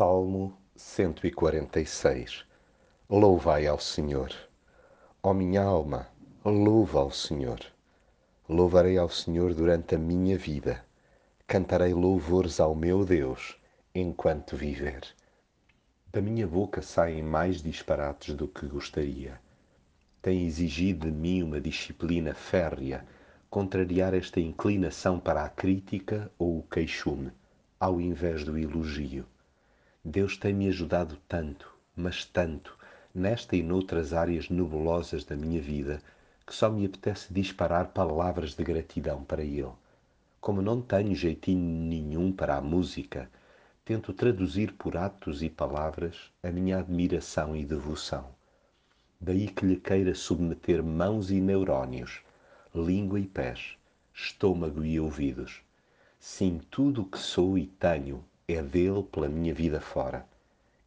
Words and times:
Salmo 0.00 0.56
146 0.76 2.46
Louvai 3.10 3.66
ao 3.66 3.78
Senhor. 3.78 4.32
Ó 5.22 5.34
minha 5.34 5.62
alma, 5.62 6.08
louva 6.42 7.00
ao 7.00 7.10
Senhor. 7.10 7.60
Louvarei 8.48 8.96
ao 8.96 9.10
Senhor 9.10 9.52
durante 9.52 9.94
a 9.94 9.98
minha 9.98 10.38
vida. 10.38 10.82
Cantarei 11.46 11.92
louvores 11.92 12.60
ao 12.60 12.74
meu 12.74 13.04
Deus 13.04 13.58
enquanto 13.94 14.56
viver. 14.56 15.02
Da 16.10 16.22
minha 16.22 16.46
boca 16.46 16.80
saem 16.80 17.22
mais 17.22 17.60
disparates 17.60 18.34
do 18.34 18.48
que 18.48 18.64
gostaria. 18.64 19.38
Tem 20.22 20.46
exigido 20.46 21.10
de 21.10 21.12
mim 21.12 21.42
uma 21.42 21.60
disciplina 21.60 22.32
férrea, 22.32 23.06
contrariar 23.50 24.14
esta 24.14 24.40
inclinação 24.40 25.20
para 25.20 25.44
a 25.44 25.50
crítica 25.50 26.32
ou 26.38 26.60
o 26.60 26.62
queixume, 26.62 27.30
ao 27.78 28.00
invés 28.00 28.44
do 28.44 28.56
elogio 28.56 29.26
Deus 30.04 30.38
tem-me 30.38 30.66
ajudado 30.66 31.18
tanto, 31.28 31.70
mas 31.94 32.24
tanto, 32.24 32.74
nesta 33.14 33.54
e 33.54 33.62
noutras 33.62 34.14
áreas 34.14 34.48
nebulosas 34.48 35.24
da 35.24 35.36
minha 35.36 35.60
vida, 35.60 36.00
que 36.46 36.54
só 36.54 36.70
me 36.70 36.86
apetece 36.86 37.30
disparar 37.30 37.88
palavras 37.88 38.54
de 38.54 38.64
gratidão 38.64 39.22
para 39.22 39.42
Ele. 39.42 39.68
Como 40.40 40.62
não 40.62 40.80
tenho 40.80 41.14
jeitinho 41.14 41.60
nenhum 41.60 42.32
para 42.32 42.56
a 42.56 42.62
música, 42.62 43.30
tento 43.84 44.14
traduzir 44.14 44.72
por 44.72 44.96
atos 44.96 45.42
e 45.42 45.50
palavras 45.50 46.32
a 46.42 46.50
minha 46.50 46.78
admiração 46.78 47.54
e 47.54 47.62
devoção. 47.62 48.26
Daí 49.20 49.48
que 49.48 49.66
lhe 49.66 49.76
queira 49.76 50.14
submeter 50.14 50.82
mãos 50.82 51.30
e 51.30 51.42
neurónios, 51.42 52.22
língua 52.74 53.20
e 53.20 53.26
pés, 53.26 53.76
estômago 54.14 54.82
e 54.82 54.98
ouvidos. 54.98 55.60
Sim, 56.18 56.58
tudo 56.70 57.02
o 57.02 57.06
que 57.06 57.18
sou 57.18 57.58
e 57.58 57.66
tenho 57.66 58.24
é 58.54 58.62
dele 58.62 59.02
pela 59.02 59.28
minha 59.28 59.54
vida 59.54 59.80
fora. 59.80 60.26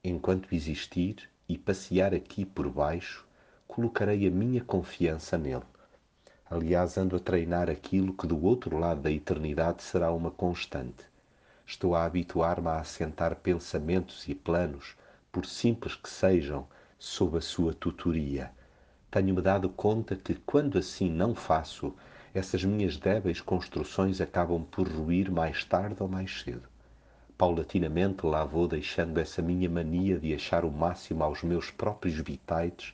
Enquanto 0.04 0.54
existir 0.54 1.30
e 1.48 1.58
passear 1.58 2.14
aqui 2.14 2.46
por 2.46 2.70
baixo, 2.70 3.26
colocarei 3.68 4.28
a 4.28 4.32
minha 4.32 4.64
confiança 4.64 5.38
nele. 5.38 5.64
Aliás, 6.50 6.98
ando 6.98 7.16
a 7.16 7.20
treinar 7.20 7.70
aquilo 7.70 8.14
que 8.14 8.28
do 8.28 8.44
outro 8.44 8.78
lado 8.78 9.02
da 9.02 9.12
eternidade 9.12 9.82
será 9.82 10.12
uma 10.12 10.30
constante. 10.30 11.06
Estou 11.66 11.96
a 11.96 12.06
habituar-me 12.06 12.68
a 12.68 12.80
assentar 12.80 13.36
pensamentos 13.38 14.28
e 14.28 14.36
planos, 14.36 14.96
por 15.32 15.46
simples 15.46 15.96
que 15.96 16.10
sejam, 16.10 16.68
sob 17.00 17.38
a 17.38 17.42
sua 17.42 17.74
tutoria. 17.74 18.52
Tenho-me 19.10 19.42
dado 19.42 19.70
conta 19.70 20.16
que, 20.16 20.36
quando 20.36 20.78
assim 20.78 21.10
não 21.10 21.34
faço, 21.34 21.96
essas 22.34 22.64
minhas 22.64 22.98
débeis 22.98 23.40
construções 23.42 24.20
acabam 24.20 24.64
por 24.64 24.88
ruir 24.88 25.32
mais 25.32 25.64
tarde 25.64 25.98
ou 26.02 26.08
mais 26.08 26.42
cedo. 26.42 26.73
Paulatinamente 27.38 28.26
lá 28.26 28.46
vou 28.46 28.68
deixando 28.68 29.18
essa 29.18 29.42
minha 29.42 29.68
mania 29.68 30.20
de 30.20 30.36
achar 30.36 30.64
o 30.64 30.72
máximo 30.72 31.24
aos 31.24 31.42
meus 31.42 31.72
próprios 31.72 32.22
bitaites 32.22 32.94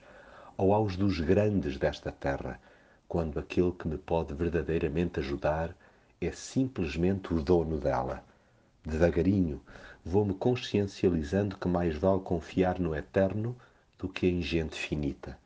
ou 0.57 0.73
aos 0.73 0.95
dos 0.95 1.19
grandes 1.19 1.77
desta 1.77 2.11
terra, 2.11 2.59
quando 3.07 3.37
aquele 3.37 3.71
que 3.73 3.87
me 3.87 3.97
pode 3.97 4.33
verdadeiramente 4.33 5.19
ajudar 5.19 5.75
é 6.21 6.31
simplesmente 6.31 7.33
o 7.33 7.41
dono 7.41 7.77
dela. 7.77 8.23
Devagarinho 8.85 9.61
vou-me 10.05 10.33
consciencializando 10.33 11.57
que 11.57 11.67
mais 11.67 11.95
vale 11.95 12.21
confiar 12.21 12.79
no 12.79 12.95
eterno 12.95 13.57
do 13.97 14.07
que 14.07 14.25
em 14.25 14.41
gente 14.41 14.79
finita. 14.79 15.37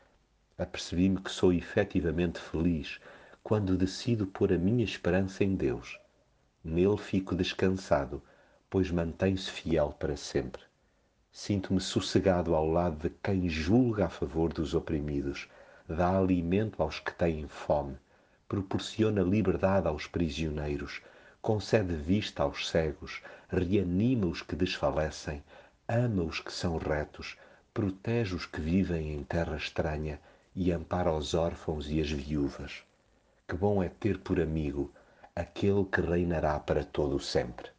Apercebi-me 0.55 1.19
que 1.19 1.31
sou 1.31 1.52
efetivamente 1.52 2.39
feliz 2.39 3.00
quando 3.41 3.75
decido 3.75 4.28
pôr 4.28 4.53
a 4.53 4.57
minha 4.57 4.83
esperança 4.83 5.44
em 5.44 5.55
Deus. 5.55 6.00
Nele 6.63 6.97
fico 6.97 7.35
descansado 7.35 8.22
pois 8.73 8.89
mantém-se 8.89 9.52
fiel 9.52 9.95
para 9.99 10.17
sempre. 10.17 10.63
Sinto-me 11.31 11.79
sossegado 11.79 12.55
ao 12.55 12.67
lado 12.67 13.07
de 13.07 13.16
quem 13.21 13.47
julga 13.47 14.07
a 14.07 14.09
favor 14.09 14.52
dos 14.52 14.73
oprimidos, 14.73 15.47
dá 15.88 16.17
alimento 16.17 16.81
aos 16.81 16.99
que 16.99 17.13
têm 17.13 17.47
fome, 17.47 17.95
proporciona 18.47 19.22
liberdade 19.22 19.88
aos 19.88 20.07
prisioneiros, 20.07 21.03
concede 21.39 21.94
vista 21.94 22.41
aos 22.41 22.67
cegos, 22.67 23.22
reanima 23.47 24.25
os 24.25 24.41
que 24.41 24.56
desfalecem, 24.56 25.44
ama 25.88 26.23
os 26.23 26.39
que 26.39 26.51
são 26.51 26.79
retos, 26.79 27.38
protege 27.75 28.33
os 28.33 28.47
que 28.47 28.59
vivem 28.59 29.13
em 29.13 29.23
terra 29.23 29.56
estranha 29.56 30.19
e 30.56 30.72
ampara 30.72 31.13
os 31.13 31.35
órfãos 31.35 31.91
e 31.91 32.01
as 32.01 32.09
viúvas. 32.09 32.83
Que 33.47 33.56
bom 33.56 33.83
é 33.83 33.89
ter 33.89 34.17
por 34.17 34.41
amigo 34.41 34.91
aquele 35.35 35.85
que 35.85 36.01
reinará 36.01 36.59
para 36.59 36.83
todo 36.83 37.17
o 37.17 37.19
sempre. 37.19 37.69